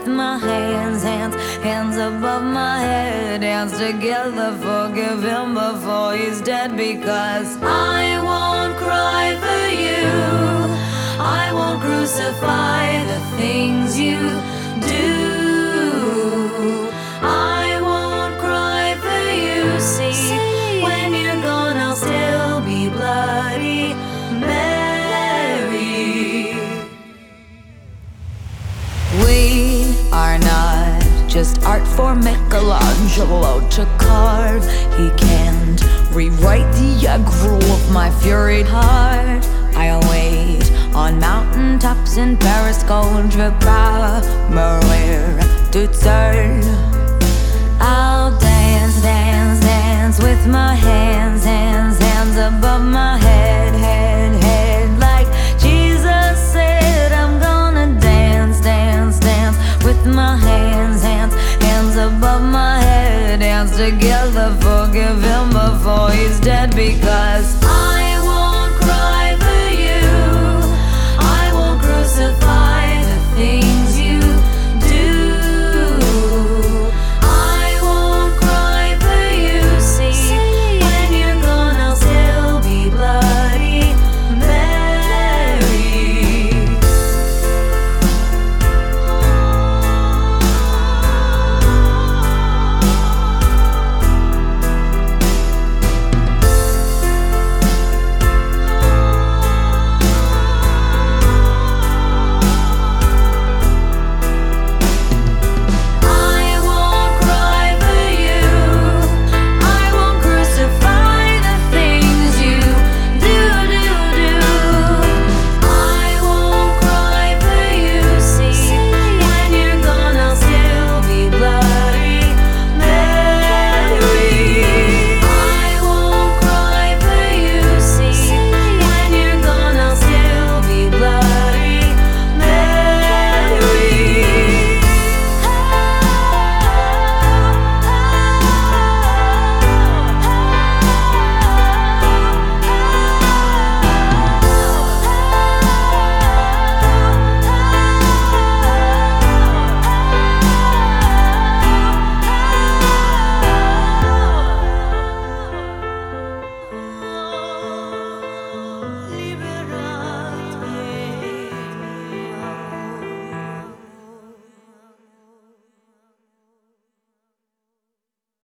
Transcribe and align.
with 0.00 0.08
my 0.08 0.38
hands, 0.38 1.02
hands, 1.02 1.34
hands 1.62 1.96
above 1.96 2.42
my 2.42 2.80
head, 2.80 3.42
hands 3.42 3.76
together, 3.76 4.52
forgive 4.56 5.22
him 5.22 5.54
before 5.54 6.14
he's 6.14 6.40
dead, 6.40 6.76
because 6.76 7.58
I 7.62 8.18
won't 8.22 8.76
cry 8.78 9.36
for 9.44 9.64
you, 9.84 10.06
I 11.20 11.50
won't 11.52 11.80
crucify 11.82 13.04
the 13.04 13.20
things 13.36 13.98
you 13.98 14.18
do. 14.88 15.09
Are 30.12 30.38
not 30.38 31.28
just 31.28 31.62
art 31.64 31.86
for 31.86 32.14
Michelangelo 32.14 33.66
to 33.68 33.84
carve. 33.98 34.64
He 34.96 35.10
can't 35.16 35.80
rewrite 36.12 36.72
the 36.74 37.06
aggro 37.06 37.58
of 37.72 37.92
my 37.92 38.10
furied 38.10 38.66
heart. 38.66 39.44
I'll 39.76 40.00
wait 40.10 40.70
on 40.94 41.20
mountaintops 41.20 42.16
in 42.16 42.36
Paris, 42.36 42.82
pas 42.84 44.26
mourir 44.50 45.38
toute 45.70 45.94
seule. 45.94 46.64
I'll 47.80 48.36
dance, 48.38 49.00
dance, 49.02 49.60
dance 49.60 50.18
with 50.20 50.46
my 50.46 50.74
head. 50.74 50.89
together, 63.80 64.54
forgive 64.60 65.22
him 65.22 65.48
before 65.48 66.10
he's 66.10 66.38
dead 66.40 66.76
because 66.76 67.59